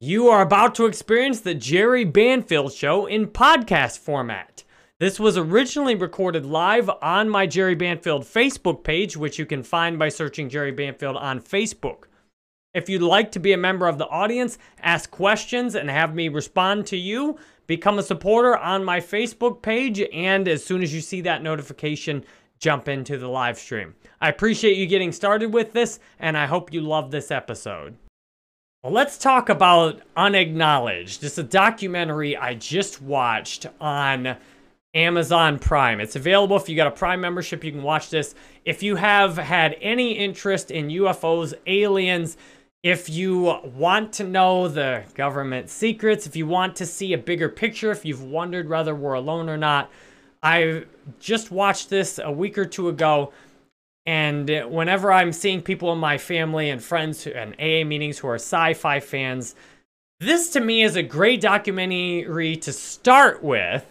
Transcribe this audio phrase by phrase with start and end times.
[0.00, 4.62] You are about to experience the Jerry Banfield Show in podcast format.
[5.00, 9.98] This was originally recorded live on my Jerry Banfield Facebook page, which you can find
[9.98, 12.04] by searching Jerry Banfield on Facebook.
[12.74, 16.28] If you'd like to be a member of the audience, ask questions, and have me
[16.28, 17.36] respond to you,
[17.66, 22.24] become a supporter on my Facebook page, and as soon as you see that notification,
[22.60, 23.96] jump into the live stream.
[24.20, 27.96] I appreciate you getting started with this, and I hope you love this episode.
[28.84, 31.24] Well, let's talk about Unacknowledged.
[31.24, 34.36] It's a documentary I just watched on
[34.94, 35.98] Amazon Prime.
[35.98, 38.36] It's available if you got a Prime membership, you can watch this.
[38.64, 42.36] If you have had any interest in UFOs, aliens,
[42.84, 47.48] if you want to know the government secrets, if you want to see a bigger
[47.48, 49.90] picture, if you've wondered whether we're alone or not,
[50.40, 50.84] I
[51.18, 53.32] just watched this a week or two ago.
[54.08, 58.36] And whenever I'm seeing people in my family and friends and AA meetings who are
[58.36, 59.54] sci-fi fans,
[60.18, 63.84] this to me is a great documentary to start with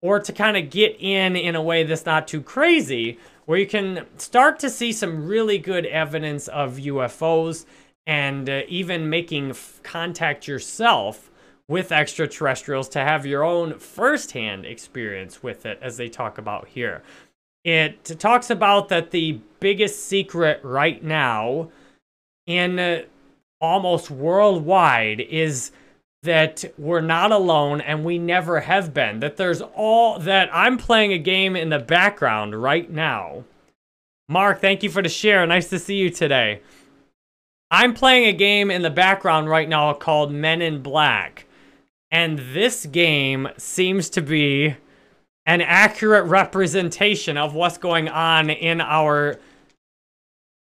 [0.00, 3.66] or to kind of get in in a way that's not too crazy, where you
[3.66, 7.66] can start to see some really good evidence of UFOs
[8.06, 11.30] and uh, even making contact yourself
[11.68, 17.02] with extraterrestrials to have your own firsthand experience with it, as they talk about here.
[17.64, 21.70] It talks about that the biggest secret right now
[22.46, 23.02] in uh,
[23.60, 25.72] almost worldwide is
[26.22, 29.20] that we're not alone and we never have been.
[29.20, 33.44] That there's all that I'm playing a game in the background right now.
[34.28, 35.46] Mark, thank you for the share.
[35.46, 36.60] Nice to see you today.
[37.70, 41.46] I'm playing a game in the background right now called Men in Black.
[42.10, 44.76] And this game seems to be
[45.46, 49.38] an accurate representation of what's going on in our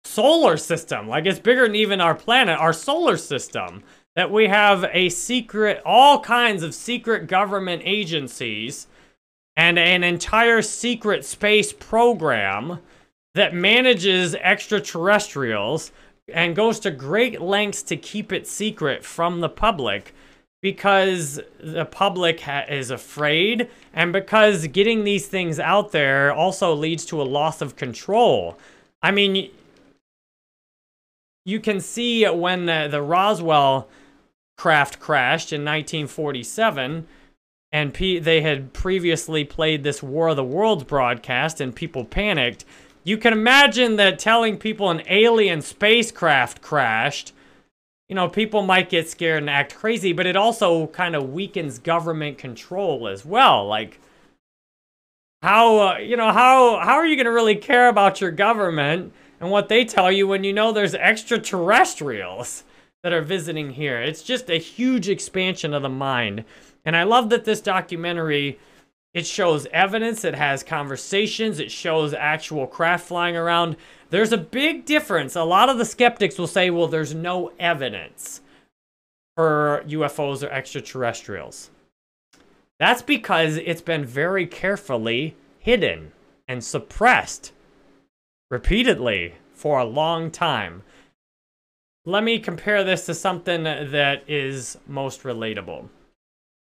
[0.03, 1.07] solar system.
[1.07, 3.83] Like it's bigger than even our planet, our solar system.
[4.15, 8.87] That we have a secret, all kinds of secret government agencies
[9.55, 12.79] and an entire secret space program
[13.35, 15.91] that manages extraterrestrials
[16.27, 20.13] and goes to great lengths to keep it secret from the public
[20.61, 27.21] because the public is afraid and because getting these things out there also leads to
[27.21, 28.57] a loss of control.
[29.01, 29.49] I mean,
[31.45, 33.87] you can see when the, the Roswell
[34.57, 37.07] craft crashed in 1947
[37.71, 42.65] and P they had previously played this War of the Worlds broadcast and people panicked.
[43.03, 47.33] You can imagine that telling people an alien spacecraft crashed
[48.11, 51.79] you know, people might get scared and act crazy, but it also kind of weakens
[51.79, 53.65] government control as well.
[53.65, 54.01] Like,
[55.41, 59.13] how, uh, you know, how, how are you going to really care about your government
[59.41, 62.63] and what they tell you when you know there's extraterrestrials
[63.01, 63.99] that are visiting here?
[63.99, 66.45] It's just a huge expansion of the mind.
[66.85, 68.59] And I love that this documentary,
[69.15, 73.77] it shows evidence, it has conversations, it shows actual craft flying around.
[74.11, 75.35] There's a big difference.
[75.35, 78.41] A lot of the skeptics will say, well, there's no evidence
[79.35, 81.71] for UFOs or extraterrestrials.
[82.79, 86.11] That's because it's been very carefully hidden
[86.47, 87.53] and suppressed
[88.51, 90.83] repeatedly for a long time.
[92.05, 95.87] Let me compare this to something that is most relatable.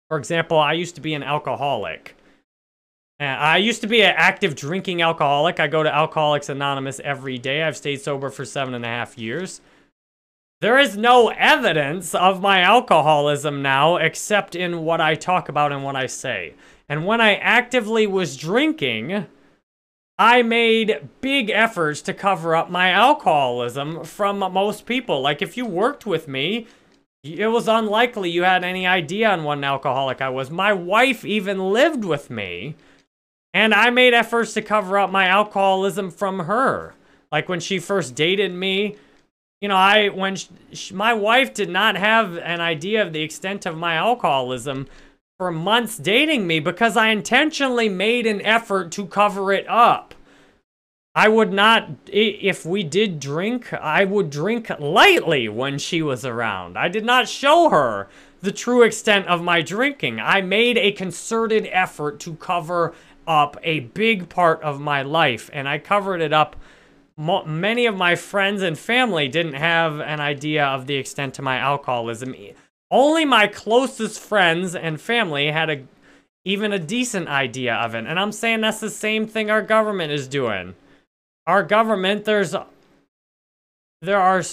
[0.10, 2.16] For example, I used to be an alcoholic.
[3.20, 5.60] I used to be an active drinking alcoholic.
[5.60, 7.64] I go to Alcoholics Anonymous every day.
[7.64, 9.62] I've stayed sober for seven and a half years.
[10.62, 15.84] There is no evidence of my alcoholism now except in what I talk about and
[15.84, 16.56] what I say.
[16.88, 19.28] And when I actively was drinking,
[20.20, 25.22] I made big efforts to cover up my alcoholism from most people.
[25.22, 26.68] Like if you worked with me,
[27.24, 30.52] it was unlikely you had any idea on what an alcoholic I was.
[30.52, 32.76] My wife even lived with me
[33.54, 36.96] and I made efforts to cover up my alcoholism from her.
[37.32, 38.98] Like when she first dated me,
[39.62, 43.66] you know, I when she, my wife did not have an idea of the extent
[43.66, 44.88] of my alcoholism
[45.40, 50.14] for months dating me because I intentionally made an effort to cover it up.
[51.16, 56.78] I would not, if we did drink, I would drink lightly when she was around.
[56.78, 58.10] I did not show her
[58.42, 60.20] the true extent of my drinking.
[60.20, 62.94] I made a concerted effort to cover
[63.26, 66.58] up a big part of my life, and I covered it up.
[67.18, 71.58] Many of my friends and family didn't have an idea of the extent to my
[71.58, 72.36] alcoholism.
[72.92, 75.84] Only my closest friends and family had a
[76.46, 78.06] even a decent idea of it.
[78.06, 80.76] And I'm saying that's the same thing our government is doing.
[81.46, 82.56] Our government, there's
[84.02, 84.44] there are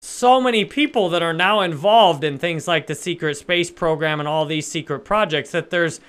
[0.00, 4.28] so many people that are now involved in things like the secret space program and
[4.28, 6.00] all these secret projects that there's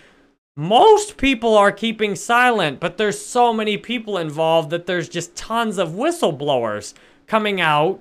[0.56, 5.78] most people are keeping silent, but there's so many people involved that there's just tons
[5.78, 6.94] of whistleblowers
[7.28, 8.00] coming out.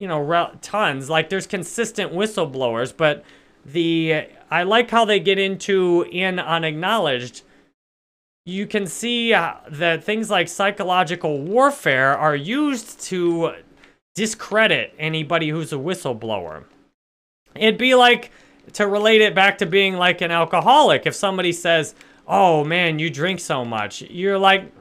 [0.00, 1.08] You know, tons.
[1.08, 3.22] Like there's consistent whistleblowers, but
[3.64, 7.42] the I like how they get into in unacknowledged.
[8.46, 13.54] You can see uh, that things like psychological warfare are used to
[14.14, 16.64] discredit anybody who's a whistleblower.
[17.54, 18.32] It'd be like
[18.72, 21.06] to relate it back to being like an alcoholic.
[21.06, 21.94] If somebody says,
[22.26, 24.72] oh man, you drink so much, you're like,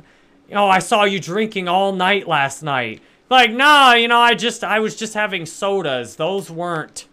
[0.54, 3.02] oh, I saw you drinking all night last night.
[3.30, 6.16] Like, nah, you know, I just, I was just having sodas.
[6.16, 7.06] Those weren't,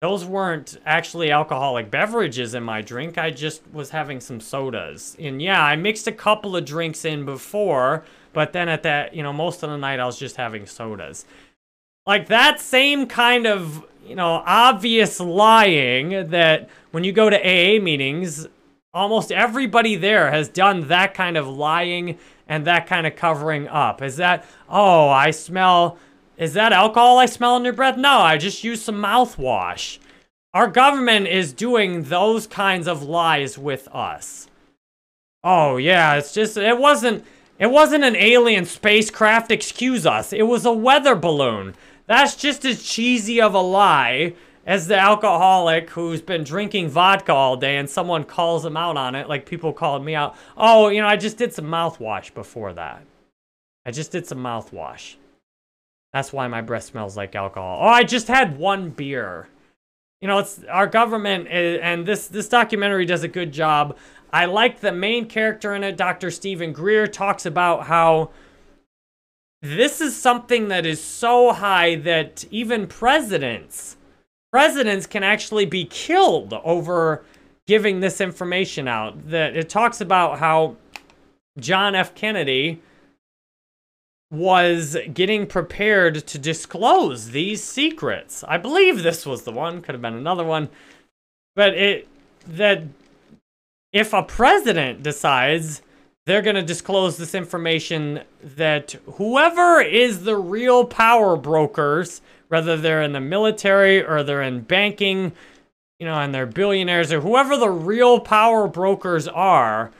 [0.00, 3.18] those weren't actually alcoholic beverages in my drink.
[3.18, 5.16] I just was having some sodas.
[5.18, 9.22] And yeah, I mixed a couple of drinks in before, but then at that, you
[9.22, 11.24] know, most of the night I was just having sodas.
[12.06, 17.80] Like that same kind of you know, obvious lying that when you go to AA
[17.80, 18.46] meetings,
[18.94, 24.02] almost everybody there has done that kind of lying and that kind of covering up.
[24.02, 25.98] Is that, oh, I smell,
[26.36, 27.96] is that alcohol I smell in your breath?
[27.96, 29.98] No, I just used some mouthwash.
[30.52, 34.48] Our government is doing those kinds of lies with us.
[35.42, 37.24] Oh, yeah, it's just, it wasn't,
[37.58, 40.32] it wasn't an alien spacecraft, excuse us.
[40.32, 41.74] It was a weather balloon.
[42.06, 44.34] That's just as cheesy of a lie
[44.66, 49.14] as the alcoholic who's been drinking vodka all day and someone calls him out on
[49.14, 50.36] it, like people called me out.
[50.56, 53.02] Oh, you know, I just did some mouthwash before that.
[53.84, 55.16] I just did some mouthwash.
[56.12, 57.78] That's why my breath smells like alcohol.
[57.82, 59.48] Oh, I just had one beer.
[60.20, 63.96] You know, it's our government, eh, and this this documentary does a good job.
[64.32, 66.30] I like the main character in it, Dr.
[66.30, 68.30] Steven Greer, talks about how
[69.60, 73.96] this is something that is so high that even presidents,
[74.52, 77.24] presidents can actually be killed over
[77.66, 79.30] giving this information out.
[79.30, 80.76] That it talks about how
[81.58, 82.14] John F.
[82.14, 82.80] Kennedy
[84.30, 88.42] was getting prepared to disclose these secrets.
[88.48, 90.70] I believe this was the one, could have been another one.
[91.54, 92.08] But it
[92.46, 92.84] that
[93.92, 95.82] if a president decides
[96.24, 102.22] they're going to disclose this information that whoever is the real power brokers,
[102.52, 105.32] whether they're in the military or they're in banking,
[105.98, 109.90] you know, and they're billionaires or whoever the real power brokers are,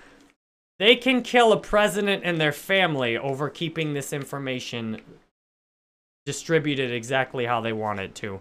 [0.79, 5.01] they can kill a president and their family over keeping this information
[6.27, 8.39] distributed exactly how they want it to.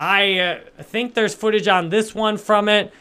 [0.00, 2.92] I uh, think there's footage on this one from it,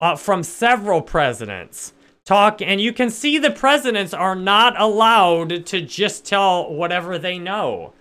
[0.00, 1.92] uh, from several presidents
[2.24, 7.40] talk, and you can see the presidents are not allowed to just tell whatever they
[7.40, 7.92] know.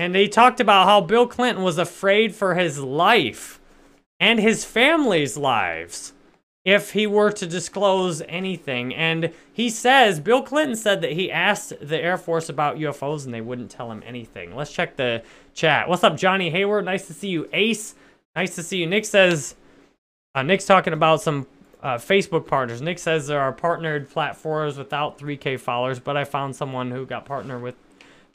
[0.00, 3.60] And he talked about how Bill Clinton was afraid for his life
[4.18, 6.14] and his family's lives
[6.64, 8.94] if he were to disclose anything.
[8.94, 13.34] And he says, Bill Clinton said that he asked the Air Force about UFOs and
[13.34, 14.56] they wouldn't tell him anything.
[14.56, 15.86] Let's check the chat.
[15.86, 16.86] What's up, Johnny Hayward?
[16.86, 17.46] Nice to see you.
[17.52, 17.94] Ace,
[18.34, 18.86] nice to see you.
[18.86, 19.54] Nick says,
[20.34, 21.46] uh, Nick's talking about some
[21.82, 22.80] uh, Facebook partners.
[22.80, 27.26] Nick says there are partnered platforms without 3K followers, but I found someone who got
[27.26, 27.74] partnered with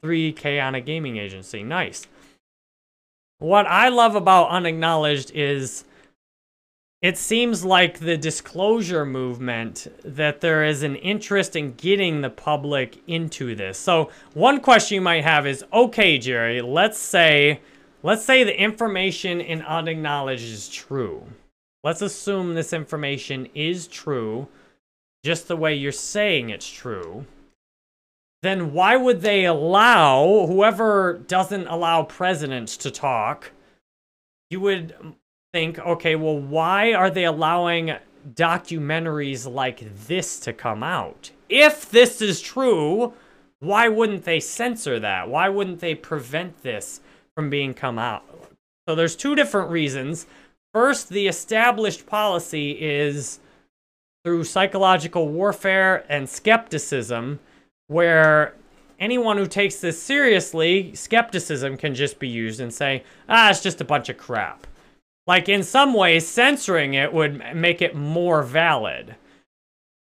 [0.02, 1.64] 3K on a gaming agency.
[1.64, 2.08] Nice.
[3.40, 5.84] What I love about Unacknowledged is
[7.02, 12.98] it seems like the disclosure movement that there is an interest in getting the public
[13.08, 13.78] into this.
[13.78, 17.60] So one question you might have is, okay, Jerry, let's say,
[18.02, 21.24] let's say the information in Unacknowledged is true.
[21.84, 24.48] Let's assume this information is true,
[25.24, 27.26] just the way you're saying it's true.
[28.46, 33.50] Then why would they allow whoever doesn't allow presidents to talk?
[34.52, 34.94] You would
[35.52, 37.96] think, okay, well, why are they allowing
[38.36, 41.32] documentaries like this to come out?
[41.50, 43.14] If this is true,
[43.62, 45.28] why wouldn't they censor that?
[45.28, 47.02] Why wouldn't they prevent this
[47.34, 48.26] from being come out?
[48.88, 50.28] So there's two different reasons.
[50.72, 53.40] First, the established policy is
[54.24, 57.40] through psychological warfare and skepticism,
[57.88, 58.54] where
[59.00, 63.82] anyone who takes this seriously, skepticism can just be used and say, ah, it's just
[63.82, 64.68] a bunch of crap.
[65.28, 69.16] Like, in some ways, censoring it would make it more valid.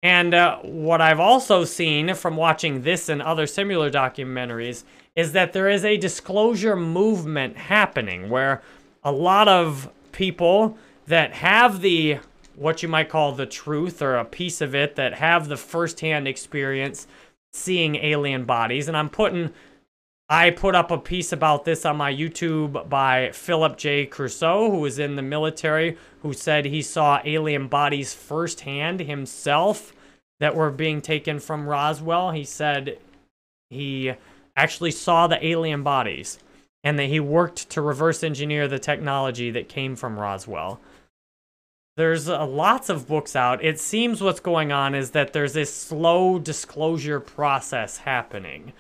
[0.03, 4.85] And uh, what I've also seen from watching this and other similar documentaries
[5.17, 8.63] is that there is a disclosure movement happening where
[9.03, 12.19] a lot of people that have the
[12.55, 16.27] what you might call the truth or a piece of it that have the firsthand
[16.27, 17.07] experience
[17.57, 18.89] seeing alien bodies.
[18.89, 19.53] And I'm putting
[20.29, 24.07] I put up a piece about this on my YouTube by Philip J.
[24.07, 29.93] Corso, who was in the military, who said he saw alien bodies firsthand himself
[30.41, 32.33] that were being taken from Roswell.
[32.33, 32.99] He said
[33.71, 34.15] he
[34.57, 36.41] actually saw the alien bodies
[36.83, 40.81] and that he worked to reverse engineer the technology that came from Roswell.
[41.97, 43.65] There's uh, lots of books out.
[43.65, 48.75] It seems what's going on is that there's this slow disclosure process happening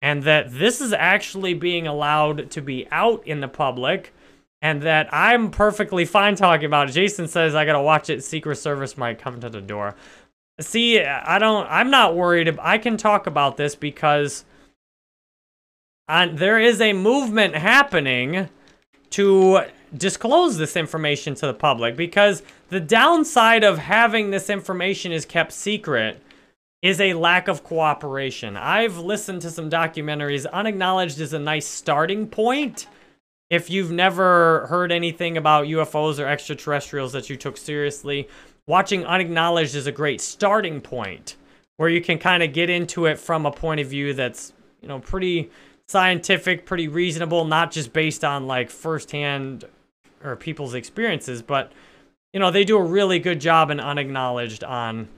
[0.00, 4.14] and that this is actually being allowed to be out in the public
[4.62, 6.92] and that I'm perfectly fine talking about it.
[6.92, 8.24] Jason says I gotta watch it.
[8.24, 9.94] Secret Service might come to the door.
[10.58, 11.66] See, I don't.
[11.68, 12.58] I'm not worried.
[12.60, 14.46] I can talk about this because
[16.08, 18.48] there is a movement happening
[19.10, 19.60] to
[19.96, 25.52] disclose this information to the public because the downside of having this information is kept
[25.52, 26.20] secret
[26.82, 28.56] is a lack of cooperation.
[28.56, 30.50] I've listened to some documentaries.
[30.50, 32.86] Unacknowledged is a nice starting point.
[33.50, 38.28] If you've never heard anything about UFOs or extraterrestrials that you took seriously,
[38.66, 41.36] watching Unacknowledged is a great starting point
[41.76, 44.88] where you can kind of get into it from a point of view that's, you
[44.88, 45.50] know, pretty
[45.88, 49.64] scientific, pretty reasonable, not just based on like firsthand
[50.22, 51.72] or people's experiences, but
[52.32, 55.08] you know, they do a really good job in Unacknowledged on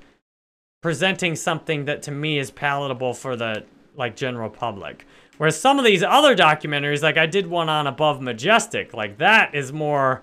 [0.82, 3.64] presenting something that to me is palatable for the
[3.96, 5.04] like general public.
[5.38, 9.54] Whereas some of these other documentaries, like I did one on Above Majestic, like that
[9.54, 10.22] is more,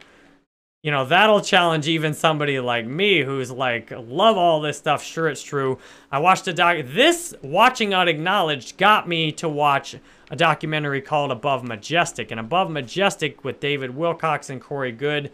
[0.86, 5.28] you know, that'll challenge even somebody like me who's like, love all this stuff, sure
[5.28, 5.80] it's true.
[6.12, 9.96] I watched a doc, this watching Unacknowledged got me to watch
[10.30, 12.30] a documentary called Above Majestic.
[12.30, 15.32] And Above Majestic with David Wilcock and Corey Goode,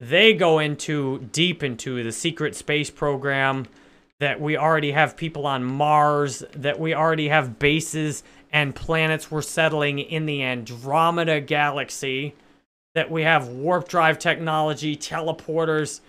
[0.00, 3.68] they go into deep into the secret space program,
[4.18, 9.42] that we already have people on Mars, that we already have bases and planets we're
[9.42, 12.34] settling in the Andromeda galaxy,
[12.96, 16.00] that we have warp drive technology, teleporters,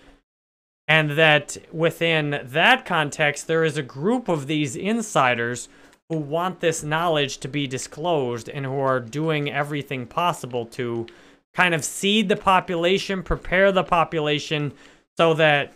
[0.88, 5.68] and that within that context, there is a group of these insiders
[6.08, 11.06] who want this knowledge to be disclosed and who are doing everything possible to
[11.54, 14.72] kind of seed the population, prepare the population
[15.18, 15.74] so that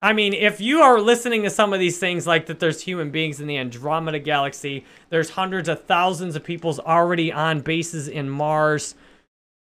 [0.00, 3.10] I mean, if you are listening to some of these things like that there's human
[3.10, 8.30] beings in the Andromeda galaxy, there's hundreds of thousands of people's already on bases in
[8.30, 8.94] Mars.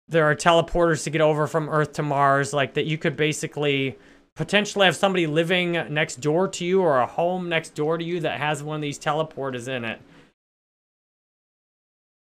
[0.09, 3.99] There are teleporters to get over from Earth to Mars, like that you could basically
[4.37, 8.21] potentially have somebody living next door to you or a home next door to you
[8.21, 10.01] that has one of these teleporters in it.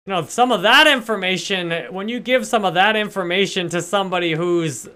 [0.07, 4.33] You know, some of that information, when you give some of that information to somebody
[4.33, 4.89] who's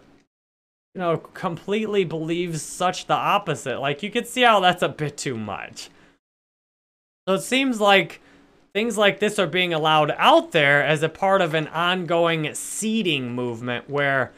[0.95, 3.81] you know, completely believes such the opposite.
[3.81, 5.91] Like, you could see how that's a bit too much.
[7.27, 8.21] So it seems like
[8.75, 13.33] things like this are being allowed out there as a part of an ongoing seeding
[13.33, 14.33] movement where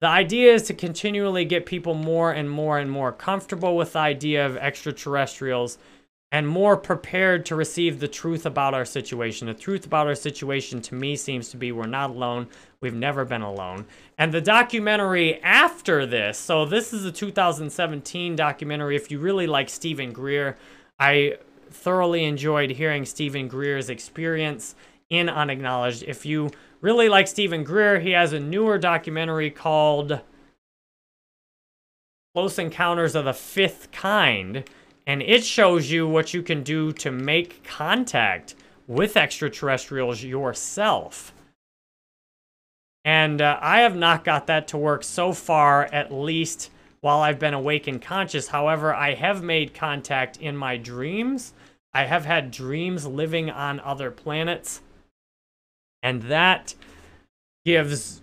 [0.00, 4.00] the idea is to continually get people more and more and more comfortable with the
[4.00, 5.78] idea of extraterrestrials
[6.32, 9.46] and more prepared to receive the truth about our situation.
[9.46, 12.48] The truth about our situation to me seems to be we're not alone.
[12.80, 13.86] We've never been alone.
[14.18, 18.96] And the documentary after this, so this is a 2017 documentary.
[18.96, 20.56] If you really like Steven Greer,
[20.98, 21.36] I
[21.70, 24.74] thoroughly enjoyed hearing Steven Greer's experience
[25.10, 26.04] in Unacknowledged.
[26.06, 30.20] If you really like Steven Greer, he has a newer documentary called
[32.34, 34.64] Close Encounters of the Fifth Kind
[35.06, 38.56] and it shows you what you can do to make contact
[38.88, 41.32] with extraterrestrials yourself.
[43.04, 46.70] And uh, I have not got that to work so far, at least
[47.06, 48.48] while I've been awake and conscious.
[48.48, 51.54] However, I have made contact in my dreams.
[51.94, 54.80] I have had dreams living on other planets.
[56.02, 56.74] And that
[57.64, 58.22] gives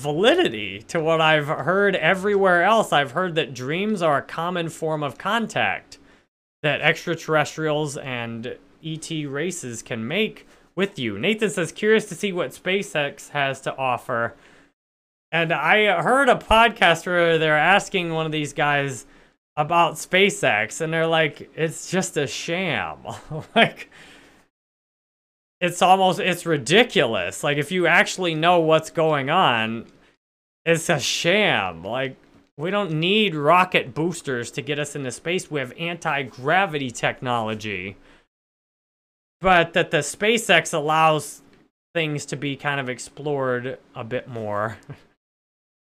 [0.00, 2.92] validity to what I've heard everywhere else.
[2.92, 5.98] I've heard that dreams are a common form of contact
[6.64, 11.20] that extraterrestrials and ET races can make with you.
[11.20, 14.34] Nathan says, curious to see what SpaceX has to offer.
[15.34, 19.04] And I heard a podcast where they're asking one of these guys
[19.56, 22.98] about SpaceX, and they're like, it's just a sham.
[23.56, 23.90] like,
[25.60, 27.42] it's almost, it's ridiculous.
[27.42, 29.86] Like, if you actually know what's going on,
[30.64, 31.82] it's a sham.
[31.82, 32.16] Like,
[32.56, 35.50] we don't need rocket boosters to get us into space.
[35.50, 37.96] We have anti-gravity technology.
[39.40, 41.42] But that the SpaceX allows
[41.92, 44.78] things to be kind of explored a bit more.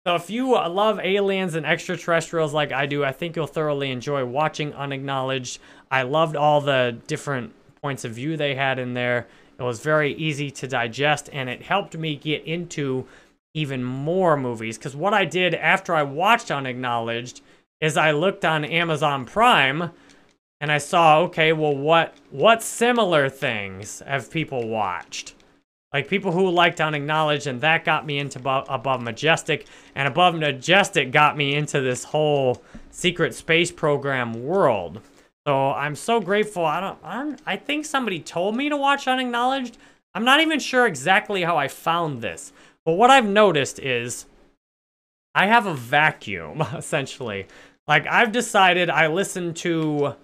[0.06, 3.90] so if you uh, love aliens and extraterrestrials like I do, I think you'll thoroughly
[3.90, 5.58] enjoy watching Unacknowledged.
[5.90, 9.26] I loved all the different points of view they had in there.
[9.58, 13.06] It was very easy to digest, and it helped me get into
[13.54, 14.76] even more movies.
[14.76, 17.40] Because what I did after I watched Unacknowledged
[17.80, 19.90] is I looked on Amazon Prime
[20.60, 25.34] and I saw, okay, well, what what similar things have people watched?
[25.94, 31.12] Like people who liked Unacknowledged, and that got me into above, Majestic, and Above Majestic
[31.12, 35.00] got me into this whole secret space program world.
[35.46, 36.64] So I'm so grateful.
[36.64, 36.98] I don't.
[37.04, 39.78] I'm, I think somebody told me to watch Unacknowledged.
[40.16, 42.52] I'm not even sure exactly how I found this,
[42.84, 44.26] but what I've noticed is
[45.32, 47.46] I have a vacuum essentially.
[47.86, 50.16] Like I've decided I listen to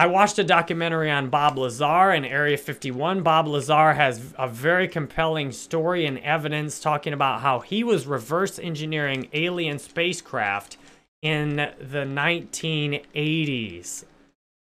[0.00, 3.24] I watched a documentary on Bob Lazar in Area 51.
[3.24, 8.60] Bob Lazar has a very compelling story and evidence talking about how he was reverse
[8.60, 10.76] engineering alien spacecraft
[11.20, 14.04] in the 1980s.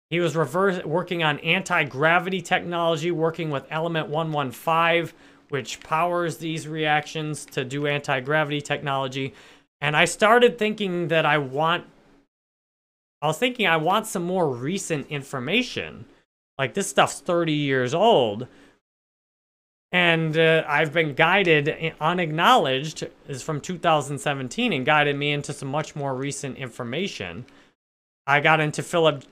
[0.09, 7.45] He was reverse working on anti-gravity technology, working with element 115, which powers these reactions
[7.45, 9.33] to do anti-gravity technology.
[9.79, 11.85] And I started thinking that I want
[13.23, 16.03] I was thinking I want some more recent information.
[16.59, 18.47] Like this stuff's 30 years old.
[19.93, 25.95] And uh, I've been guided, unacknowledged, is from 2017 and guided me into some much
[25.95, 27.45] more recent information.
[28.27, 29.23] I got into Philip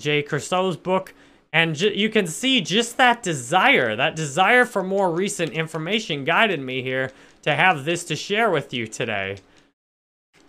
[0.00, 0.22] J.
[0.22, 1.14] Corso's book,
[1.52, 6.82] and you can see just that desire, that desire for more recent information guided me
[6.82, 9.36] here to have this to share with you today.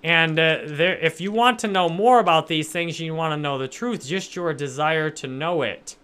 [0.04, 3.38] And uh, there, if you want to know more about these things, you want to
[3.38, 5.96] know the truth, just your desire to know it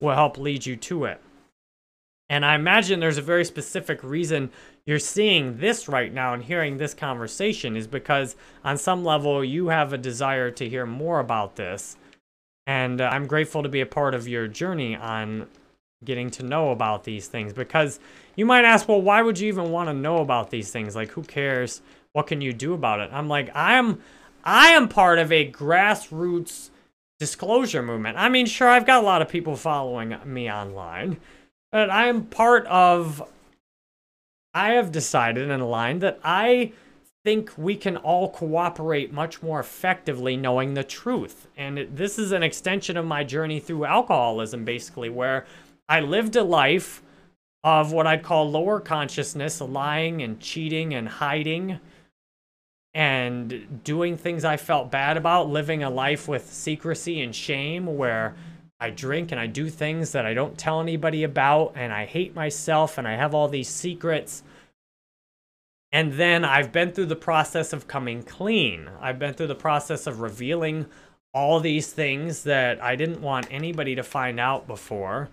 [0.00, 1.20] will help lead you to it.
[2.28, 4.50] And I imagine there's a very specific reason
[4.86, 9.68] you're seeing this right now and hearing this conversation is because on some level you
[9.68, 11.96] have a desire to hear more about this.
[12.66, 15.46] And uh, I'm grateful to be a part of your journey on
[16.04, 17.98] getting to know about these things because
[18.36, 20.94] you might ask, well, why would you even want to know about these things?
[20.94, 21.80] Like, who cares?
[22.14, 23.10] What can you do about it?
[23.12, 24.00] I'm like, I am,
[24.44, 26.70] I am part of a grassroots
[27.18, 28.16] disclosure movement.
[28.16, 31.18] I mean, sure, I've got a lot of people following me online,
[31.72, 33.28] but I am part of,
[34.54, 36.72] I have decided and aligned that I
[37.24, 41.48] think we can all cooperate much more effectively knowing the truth.
[41.56, 45.46] And it, this is an extension of my journey through alcoholism, basically, where
[45.88, 47.02] I lived a life
[47.64, 51.80] of what I'd call lower consciousness, lying and cheating and hiding
[52.94, 58.36] and doing things I felt bad about, living a life with secrecy and shame where
[58.78, 62.34] I drink and I do things that I don't tell anybody about and I hate
[62.34, 64.42] myself and I have all these secrets.
[65.90, 68.88] And then I've been through the process of coming clean.
[69.00, 70.86] I've been through the process of revealing
[71.32, 75.30] all these things that I didn't want anybody to find out before.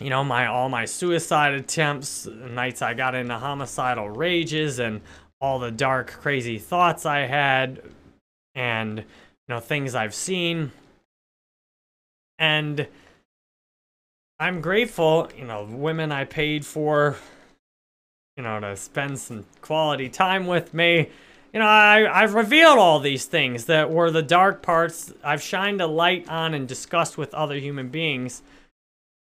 [0.00, 5.00] You know, my all my suicide attempts, nights I got into homicidal rages and
[5.40, 7.82] all the dark, crazy thoughts I had
[8.54, 9.04] and, you
[9.48, 10.72] know, things I've seen.
[12.38, 12.86] And
[14.40, 17.16] I'm grateful, you know, women I paid for,
[18.36, 21.10] you know, to spend some quality time with me.
[21.52, 25.12] You know, I, I've revealed all these things that were the dark parts.
[25.24, 28.42] I've shined a light on and discussed with other human beings.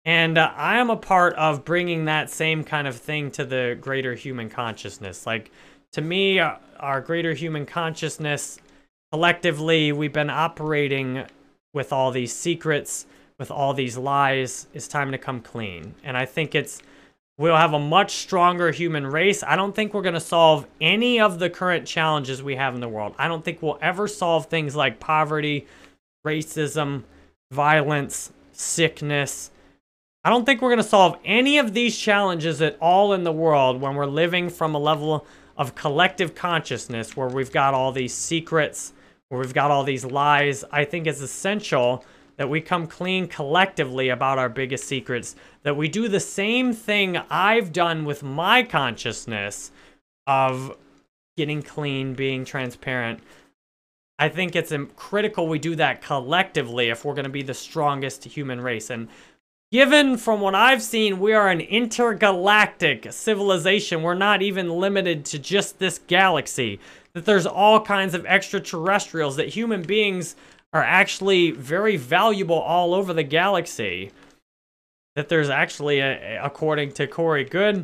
[0.04, 3.78] And uh, I am a part of bringing that same kind of thing to the
[3.80, 5.26] greater human consciousness.
[5.26, 5.52] Like,
[5.96, 8.60] to me, our greater human consciousness,
[9.14, 11.24] collectively, we've been operating
[11.74, 13.06] with all these secrets,
[13.40, 14.68] with all these lies.
[14.74, 15.96] It's time to come clean.
[16.04, 16.82] And I think it's,
[17.38, 19.42] we'll have a much stronger human race.
[19.42, 22.82] I don't think we're going to solve any of the current challenges we have in
[22.82, 23.16] the world.
[23.18, 25.66] I don't think we'll ever solve things like poverty,
[26.28, 27.04] racism,
[27.52, 29.50] violence, sickness.
[30.26, 33.32] I don't think we're going to solve any of these challenges at all in the
[33.32, 35.26] world when we're living from a level
[35.58, 38.94] of collective consciousness where we've got all these secrets,
[39.30, 42.04] where we've got all these lies, I think it's essential
[42.38, 47.18] that we come clean collectively about our biggest secrets, that we do the same thing
[47.30, 49.72] I've done with my consciousness
[50.28, 50.78] of
[51.38, 53.22] getting clean, being transparent.
[54.20, 58.24] I think it's critical we do that collectively if we're going to be the strongest
[58.24, 58.90] human race.
[58.90, 59.10] And
[59.76, 64.04] Given from what I've seen, we are an intergalactic civilization.
[64.04, 66.80] We're not even limited to just this galaxy.
[67.12, 70.38] That there's all kinds of extraterrestrials, that human beings
[70.72, 74.12] are actually very valuable all over the galaxy.
[75.18, 77.84] That there's actually, a, according to Corey Goode,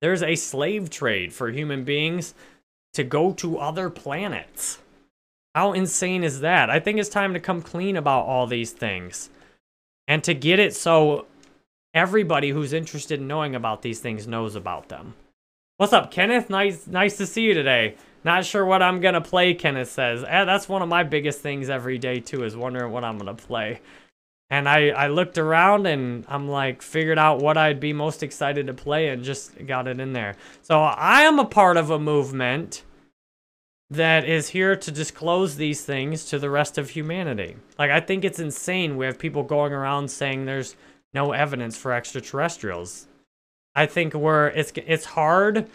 [0.00, 2.34] there's a slave trade for human beings
[2.92, 4.78] to go to other planets.
[5.56, 6.70] How insane is that?
[6.70, 9.28] I think it's time to come clean about all these things.
[10.10, 11.24] And to get it so
[11.94, 15.14] everybody who's interested in knowing about these things knows about them.
[15.76, 16.50] What's up, Kenneth?
[16.50, 17.94] Nice, nice to see you today.
[18.24, 20.24] Not sure what I'm gonna play, Kenneth says.
[20.26, 23.34] Eh, that's one of my biggest things every day too, is wondering what I'm gonna
[23.34, 23.82] play.
[24.50, 28.66] And I, I looked around and I'm like, figured out what I'd be most excited
[28.66, 30.34] to play and just got it in there.
[30.62, 32.82] So I am a part of a movement
[33.90, 37.56] that is here to disclose these things to the rest of humanity.
[37.78, 40.76] Like, I think it's insane we have people going around saying there's
[41.12, 43.08] no evidence for extraterrestrials.
[43.74, 45.68] I think we're, it's, it's hard.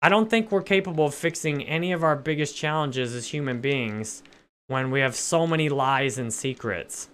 [0.00, 4.22] I don't think we're capable of fixing any of our biggest challenges as human beings
[4.68, 7.10] when we have so many lies and secrets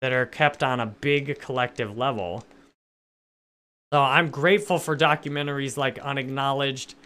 [0.00, 2.44] that are kept on a big collective level.
[3.92, 6.96] So I'm grateful for documentaries like Unacknowledged.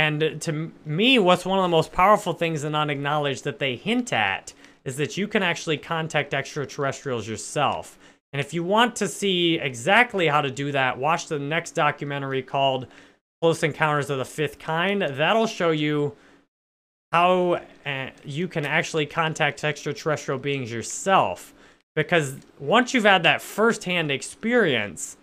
[0.00, 4.14] And to me, what's one of the most powerful things in Unacknowledged that they hint
[4.14, 7.98] at is that you can actually contact extraterrestrials yourself.
[8.32, 12.42] And if you want to see exactly how to do that, watch the next documentary
[12.42, 12.86] called
[13.42, 15.02] Close Encounters of the Fifth Kind.
[15.02, 16.16] That'll show you
[17.12, 21.52] how uh, you can actually contact extraterrestrial beings yourself.
[21.94, 25.18] Because once you've had that firsthand experience,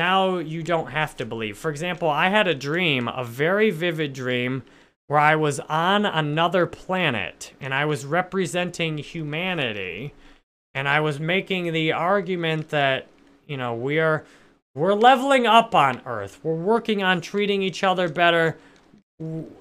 [0.00, 1.58] now you don't have to believe.
[1.58, 4.62] For example, I had a dream, a very vivid dream,
[5.08, 10.14] where I was on another planet and I was representing humanity.
[10.74, 13.08] And I was making the argument that,
[13.46, 14.24] you know, we are
[14.74, 16.40] we're leveling up on Earth.
[16.42, 18.56] We're working on treating each other better.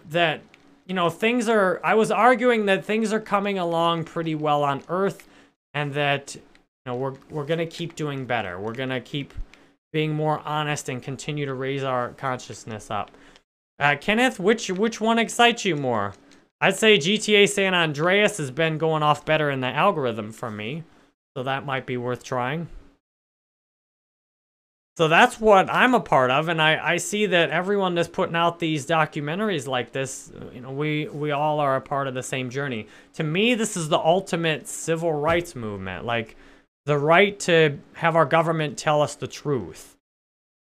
[0.10, 0.41] That,
[0.86, 4.84] you know, things are, I was arguing that things are coming along pretty well on
[4.88, 5.28] Earth
[5.73, 6.41] and that you
[6.86, 8.60] know we're we're gonna keep doing better.
[8.60, 9.34] We're gonna keep
[9.91, 13.12] being more honest and continue to raise our consciousness up.
[13.80, 16.13] Uh, Kenneth, which which one excites you more?
[16.62, 20.84] I'd say GTA San Andreas has been going off better in the algorithm for me,
[21.36, 22.67] so that might be worth trying.
[24.97, 28.36] So that's what I'm a part of, and I, I see that everyone that's putting
[28.36, 32.21] out these documentaries like this, you know, we, we all are a part of the
[32.21, 32.86] same journey.
[33.13, 36.36] To me, this is the ultimate civil rights movement, like
[36.89, 39.95] the right to have our government tell us the truth.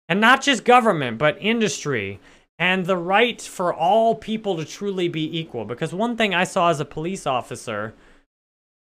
[0.10, 2.20] And not just government, but industry,
[2.58, 5.64] and the right for all people to truly be equal.
[5.64, 7.94] Because one thing I saw as a police officer,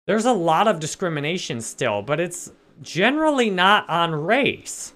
[0.08, 4.94] there's a lot of discrimination still, but it's generally not on race.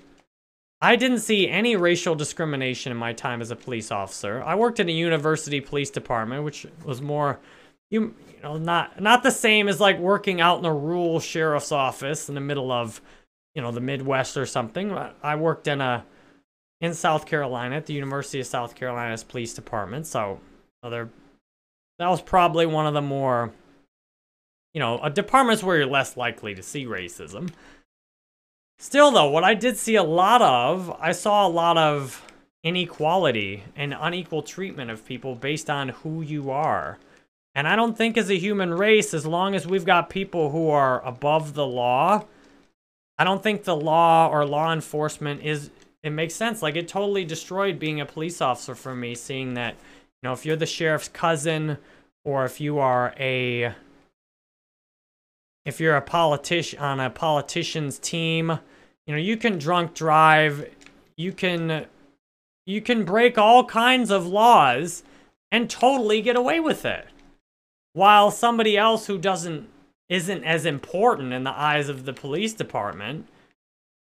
[0.82, 4.42] I didn't see any racial discrimination in my time as a police officer.
[4.44, 7.42] I worked in a university police department, which was more,
[7.90, 11.72] you, you know, not not the same as like working out in a rural sheriff's
[11.72, 13.02] office in the middle of,
[13.56, 14.92] you know, the Midwest or something.
[15.24, 16.06] I worked in a
[16.82, 20.40] in South Carolina at the University of South Carolina's police department, so
[20.84, 21.10] other
[22.00, 23.52] that was probably one of the more,
[24.74, 27.52] you know, a departments where you're less likely to see racism.
[28.80, 32.26] Still, though, what I did see a lot of, I saw a lot of
[32.64, 36.98] inequality and unequal treatment of people based on who you are.
[37.60, 40.70] And I don't think as a human race, as long as we've got people who
[40.70, 42.24] are above the law,
[43.18, 45.70] I don't think the law or law enforcement is,
[46.02, 46.62] it makes sense.
[46.62, 50.46] Like, it totally destroyed being a police officer for me, seeing that, you know, if
[50.46, 51.78] you're the sheriff's cousin
[52.24, 53.74] or if you are a
[55.66, 58.58] if you're a politician on a politician's team,
[59.06, 60.66] you know, you can drunk drive,
[61.18, 61.88] you can
[62.66, 65.04] you can break all kinds of laws
[65.52, 67.06] and totally get away with it.
[67.94, 69.70] While somebody else who doesn't
[70.10, 73.28] isn't as important in the eyes of the police department.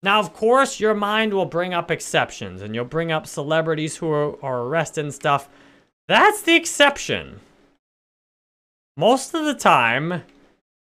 [0.01, 4.09] Now, of course, your mind will bring up exceptions and you'll bring up celebrities who
[4.09, 5.49] are, are arrested and stuff.
[6.07, 7.41] That's the exception.
[8.95, 10.23] Most of the time,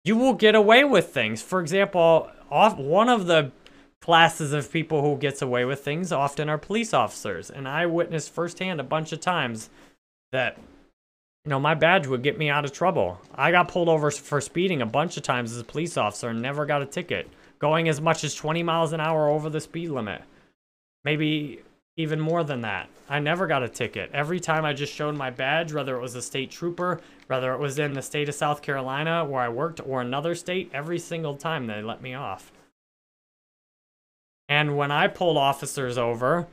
[0.04, 1.42] you will get away with things.
[1.42, 3.52] For example, off one of the
[4.00, 8.32] classes of people who gets away with things often are police officers, and I witnessed
[8.32, 9.68] firsthand a bunch of times
[10.32, 10.56] that
[11.44, 13.18] you know my badge would get me out of trouble.
[13.34, 16.42] I got pulled over for speeding a bunch of times as a police officer and
[16.42, 19.90] never got a ticket, going as much as 20 miles an hour over the speed
[19.90, 20.22] limit.
[21.04, 21.60] Maybe
[21.96, 22.88] even more than that.
[23.08, 24.10] I never got a ticket.
[24.12, 27.60] Every time I just showed my badge, whether it was a state trooper, whether it
[27.60, 31.36] was in the state of South Carolina where I worked or another state, every single
[31.36, 32.52] time they let me off.
[34.48, 36.48] And when I pulled officers over,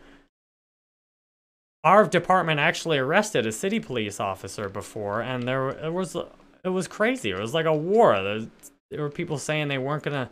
[1.88, 6.16] our department actually arrested a city police officer before, and there it was
[6.64, 7.32] it was crazy.
[7.32, 8.22] It was like a war.
[8.22, 8.48] There,
[8.92, 10.30] there were people saying they weren't gonna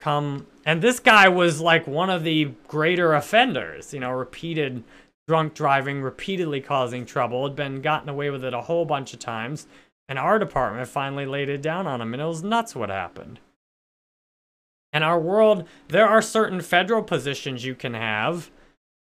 [0.00, 4.84] come and this guy was like one of the greater offenders you know repeated
[5.26, 9.18] drunk driving repeatedly causing trouble had been gotten away with it a whole bunch of
[9.18, 9.66] times
[10.08, 13.40] and our department finally laid it down on him and it was nuts what happened
[14.92, 18.50] In our world, there are certain federal positions you can have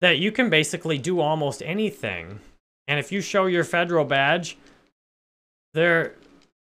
[0.01, 2.39] that you can basically do almost anything.
[2.87, 4.57] And if you show your federal badge,
[5.73, 6.15] there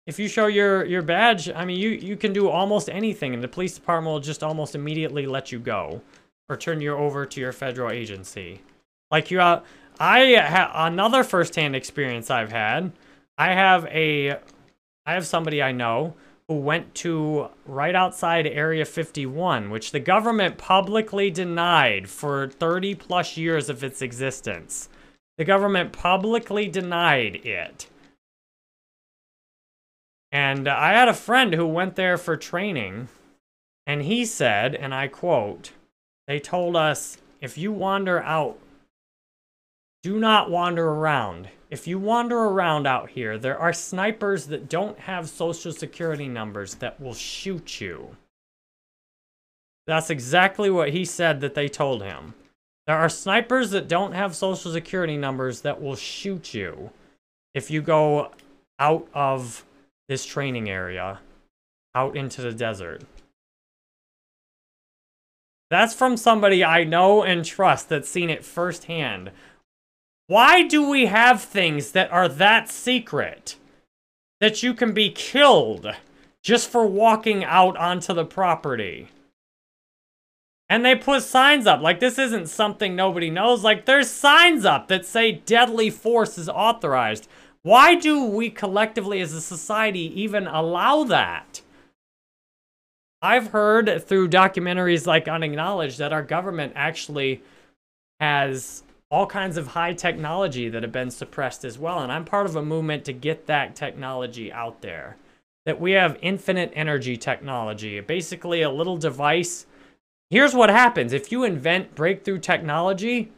[0.07, 3.43] if you show your your badge, I mean you you can do almost anything and
[3.43, 6.03] the police department will just almost immediately let you go
[6.49, 8.61] or turn you over to your federal agency.
[9.11, 9.63] Like you uh,
[9.99, 12.93] I have another firsthand experience I've had.
[13.39, 14.33] I have a
[15.07, 16.15] I have somebody I know
[16.49, 23.71] went to right outside Area 51, which the government publicly denied for 30 plus years
[23.71, 24.89] of its existence.
[25.39, 27.89] The government publicly denied it.
[30.31, 33.09] And I had a friend who went there for training,
[33.87, 35.73] and he said, and I quote,
[36.27, 38.59] they told us, if you wander out,
[40.05, 41.49] do not wander around.
[41.71, 46.75] If you wander around out here, there are snipers that don't have social security numbers
[46.75, 48.15] that will shoot you.
[49.87, 52.35] That's exactly what he said that they told him.
[52.87, 56.91] There are snipers that don't have social security numbers that will shoot you
[57.55, 58.31] if you go
[58.79, 59.65] out of
[60.07, 61.21] this training area,
[61.95, 63.05] out into the desert.
[65.71, 69.31] That's from somebody I know and trust that's seen it firsthand.
[70.27, 73.57] Why do we have things that are that secret?
[74.41, 75.87] That you can be killed
[76.43, 79.09] just for walking out onto the property.
[80.69, 81.81] And they put signs up.
[81.81, 83.63] Like, this isn't something nobody knows.
[83.63, 87.29] Like, there's signs up that say deadly force is authorized.
[87.63, 91.61] Why do we collectively as a society even allow that?
[93.23, 97.43] I've heard through documentaries like Unacknowledged that our government actually
[98.21, 98.83] has
[99.15, 102.01] all kinds of high technology that have been suppressed as well.
[102.01, 105.17] And I'm part of a movement to get that technology out there.
[105.67, 109.67] That we have infinite energy technology, basically a little device.
[110.31, 113.31] Here's what happens if you invent breakthrough technology,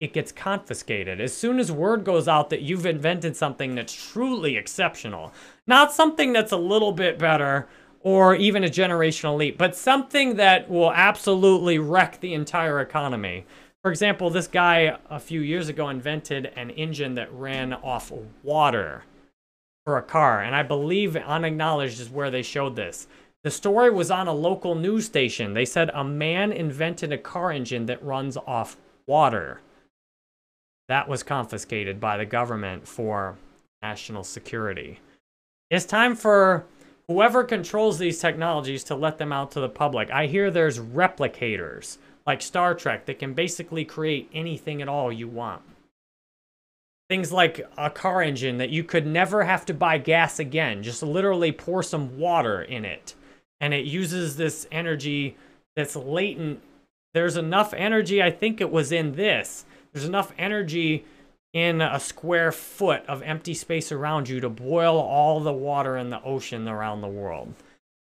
[0.00, 1.20] it gets confiscated.
[1.20, 5.32] As soon as word goes out that you've invented something that's truly exceptional,
[5.64, 7.68] not something that's a little bit better
[8.00, 13.46] or even a generational leap, but something that will absolutely wreck the entire economy.
[13.82, 18.12] For example, this guy a few years ago invented an engine that ran off
[18.42, 19.04] water
[19.86, 20.42] for a car.
[20.42, 23.06] And I believe Unacknowledged is where they showed this.
[23.42, 25.54] The story was on a local news station.
[25.54, 29.62] They said a man invented a car engine that runs off water.
[30.88, 33.38] That was confiscated by the government for
[33.80, 35.00] national security.
[35.70, 36.66] It's time for
[37.06, 40.10] whoever controls these technologies to let them out to the public.
[40.10, 45.28] I hear there's replicators like Star Trek that can basically create anything at all you
[45.28, 45.62] want.
[47.08, 50.82] Things like a car engine that you could never have to buy gas again.
[50.82, 53.14] Just literally pour some water in it.
[53.60, 55.36] And it uses this energy
[55.74, 56.62] that's latent.
[57.12, 59.64] There's enough energy, I think it was in this.
[59.92, 61.04] There's enough energy
[61.52, 66.10] in a square foot of empty space around you to boil all the water in
[66.10, 67.52] the ocean around the world.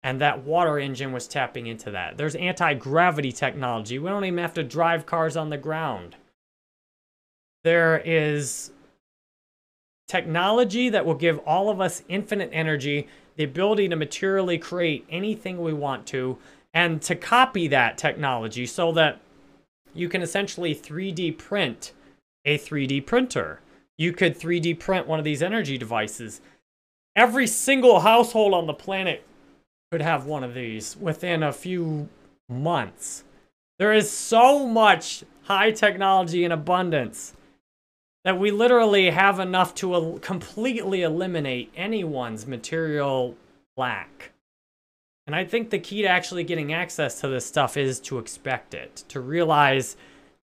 [0.01, 2.17] And that water engine was tapping into that.
[2.17, 3.99] There's anti-gravity technology.
[3.99, 6.15] We don't even have to drive cars on the ground.
[7.63, 8.71] There is
[10.07, 15.61] technology that will give all of us infinite energy, the ability to materially create anything
[15.61, 16.37] we want to,
[16.73, 19.19] and to copy that technology so that
[19.93, 21.91] you can essentially 3D print
[22.45, 23.59] a 3D printer.
[23.97, 26.41] You could 3D print one of these energy devices.
[27.15, 29.25] Every single household on the planet
[29.91, 32.07] could have one of these within a few
[32.47, 33.23] months.
[33.79, 37.33] There is so much high technology in abundance
[38.23, 43.35] that we literally have enough to el completely eliminate anyone's material
[43.77, 44.31] lack.
[45.25, 48.75] And I think the key to actually getting access to this stuff is to expect
[48.75, 49.95] it, to realize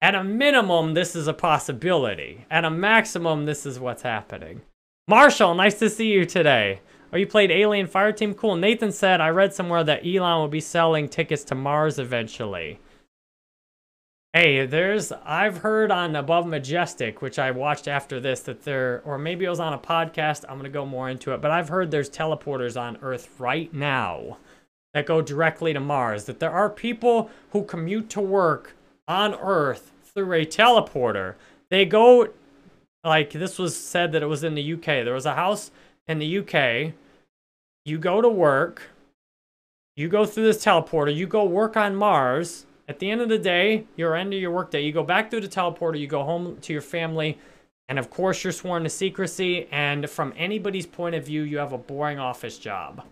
[0.01, 2.45] at a minimum, this is a possibility.
[2.49, 4.62] At a maximum, this is what's happening.
[5.08, 6.81] Marshall, nice to see you today.
[7.15, 8.36] Oh, you played Alien Fireteam?
[8.36, 8.58] Cool.
[8.58, 12.78] Nathan said, I read somewhere that Elon will be selling tickets to Mars eventually.
[14.34, 19.17] Hey, there's, I've heard on Above Majestic, which I watched after this, that there, or
[19.17, 21.69] maybe it was on a podcast, I'm going to go more into it, but I've
[21.69, 24.36] heard there's teleporters on Earth right now
[24.93, 26.25] that go directly to Mars.
[26.25, 28.75] That there are people who commute to work
[29.08, 31.36] on Earth through a teleporter.
[31.69, 32.28] They go,
[33.06, 34.84] like, this was said that it was in the UK.
[34.84, 35.71] There was a house
[36.10, 36.93] in the UK
[37.86, 38.89] you go to work,
[39.95, 42.65] you go through this teleporter, you go work on Mars.
[42.88, 45.41] At the end of the day, your end of your workday, you go back through
[45.41, 47.39] the teleporter, you go home to your family,
[47.88, 51.74] and of course you're sworn to secrecy, and from anybody's point of view, you have
[51.74, 53.04] a boring office job.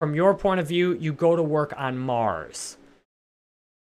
[0.00, 2.76] From your point of view, you go to work on Mars.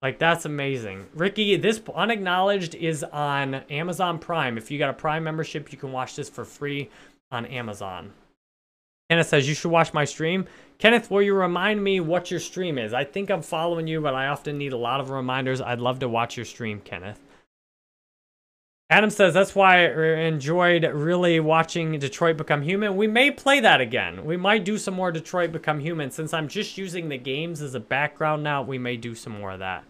[0.03, 1.07] Like, that's amazing.
[1.15, 4.57] Ricky, this unacknowledged is on Amazon Prime.
[4.57, 6.89] If you got a Prime membership, you can watch this for free
[7.31, 8.13] on Amazon.
[9.11, 10.47] Kenneth says, you should watch my stream.
[10.79, 12.95] Kenneth, will you remind me what your stream is?
[12.95, 15.61] I think I'm following you, but I often need a lot of reminders.
[15.61, 17.19] I'd love to watch your stream, Kenneth.
[18.89, 22.97] Adam says, that's why I enjoyed really watching Detroit Become Human.
[22.97, 24.25] We may play that again.
[24.25, 26.13] We might do some more Detroit Become Human.
[26.13, 29.51] Since I'm just using the games as a background now, we may do some more
[29.51, 29.85] of that.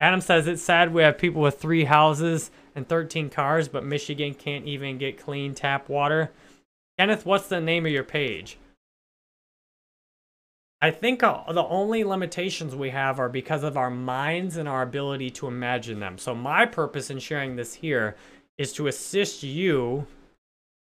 [0.00, 4.32] Adam says, it's sad we have people with three houses and 13 cars, but Michigan
[4.32, 6.30] can't even get clean tap water.
[6.98, 8.58] Kenneth, what's the name of your page?
[10.80, 14.82] I think uh, the only limitations we have are because of our minds and our
[14.82, 16.18] ability to imagine them.
[16.18, 18.16] So my purpose in sharing this here
[18.58, 20.06] is to assist you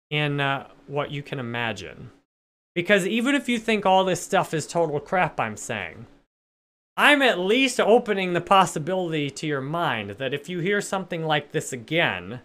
[0.09, 2.11] in uh, what you can imagine.
[2.75, 6.05] Because even if you think all this stuff is total crap I'm saying,
[6.95, 11.51] I'm at least opening the possibility to your mind that if you hear something like
[11.51, 12.41] this again,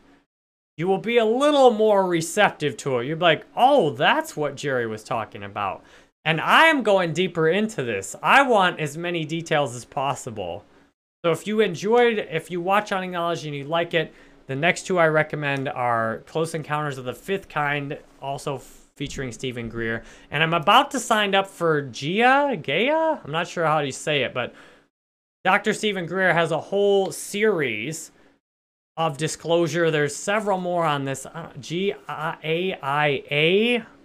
[0.77, 3.07] you will be a little more receptive to it.
[3.07, 5.85] You'll be like, oh, that's what Jerry was talking about.
[6.25, 8.17] And I am going deeper into this.
[8.23, 10.65] I want as many details as possible.
[11.25, 14.13] So if you enjoyed, if you watch Unacknowledged and you like it,
[14.47, 18.61] the next two I recommend are Close Encounters of the Fifth Kind, also
[18.97, 20.03] featuring Steven Greer.
[20.31, 23.19] And I'm about to sign up for Gia, Gaia?
[23.25, 24.55] I'm not sure how you say it, but
[25.45, 25.73] Dr.
[25.73, 28.13] Steven Greer has a whole series
[28.97, 29.91] of disclosure.
[29.91, 31.27] There's several more on this.
[31.27, 31.95] Uh, G-A-I-A.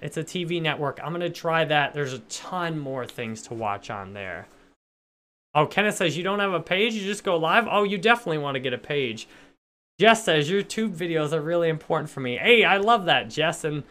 [0.01, 0.99] It's a TV network.
[1.03, 1.93] I'm going to try that.
[1.93, 4.47] There's a ton more things to watch on there.
[5.53, 6.93] Oh, Kenneth says you don't have a page?
[6.93, 7.67] You just go live?
[7.69, 9.27] Oh, you definitely want to get a page.
[9.99, 12.37] Jess says your YouTube videos are really important for me.
[12.37, 13.63] Hey, I love that, Jess.
[13.63, 13.83] And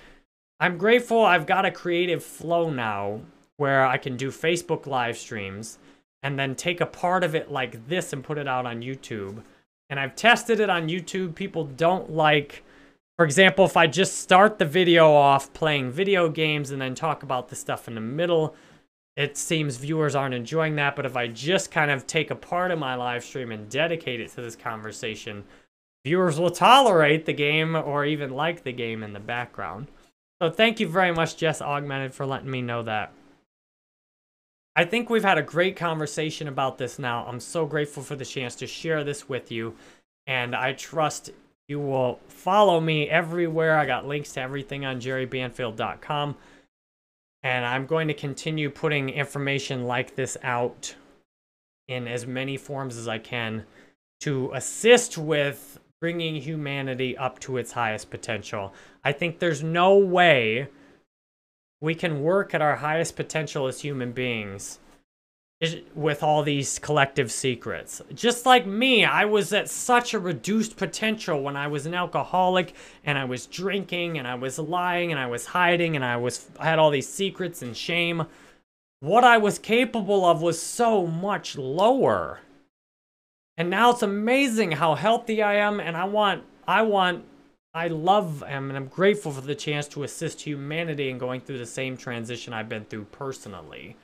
[0.61, 3.21] I'm grateful I've got a creative flow now
[3.57, 5.79] where I can do Facebook live streams
[6.23, 9.43] and then take a part of it like this and put it out on YouTube.
[9.91, 11.35] And I've tested it on YouTube.
[11.35, 12.63] People don't like,
[13.17, 17.23] for example, if I just start the video off playing video games and then talk
[17.23, 18.55] about the stuff in the middle,
[19.17, 20.95] it seems viewers aren't enjoying that.
[20.95, 24.21] But if I just kind of take a part of my live stream and dedicate
[24.21, 25.45] it to this conversation,
[26.05, 29.89] viewers will tolerate the game or even like the game in the background.
[30.41, 33.13] So thank you very much, Jess Augmented, for letting me know that.
[34.79, 37.27] I think we've had a great conversation about this now.
[37.27, 39.75] I'm so grateful for the chance to share this with you.
[40.29, 41.31] And I trust
[41.67, 43.77] you will follow me everywhere.
[43.77, 46.37] I got links to everything on jerrybanfield.com.
[47.43, 50.95] And I'm going to continue putting information like this out
[51.89, 53.65] in as many forms as I can
[54.21, 58.73] to assist with bringing humanity up to its highest potential.
[59.05, 60.69] I think there's no way
[61.81, 64.79] we can work at our highest potential as human beings
[65.95, 68.01] with all these collective secrets.
[68.15, 72.75] Just like me, I was at such a reduced potential when I was an alcoholic
[73.05, 76.49] and I was drinking and I was lying and I was hiding and I was
[76.61, 78.27] I had all these secrets and shame.
[79.01, 82.41] What I was capable of was so much lower.
[83.57, 87.25] And now it's amazing how healthy I am and I want I want
[87.75, 91.67] I love and I'm grateful for the chance to assist humanity in going through the
[91.67, 93.97] same transition I've been through personally.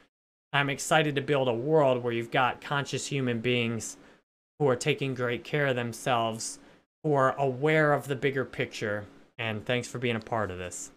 [0.53, 3.97] I'm excited to build a world where you've got conscious human beings
[4.59, 6.59] who are taking great care of themselves,
[7.03, 9.07] who are aware of the bigger picture,
[9.39, 10.93] and thanks for being a part of this.